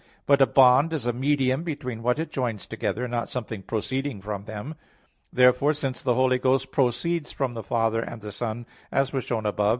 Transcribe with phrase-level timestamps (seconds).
[0.25, 4.45] But a bond is a medium between what it joins together, not something proceeding from
[4.45, 4.73] them.
[5.31, 9.45] Therefore, since the Holy Ghost proceeds from the Father and the Son, as was shown
[9.45, 9.69] above (Q.